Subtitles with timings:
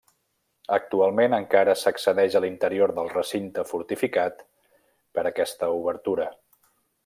[0.77, 4.43] Actualment encara s'accedeix a l'interior del recinte fortificat
[5.19, 6.31] per aquesta obertura.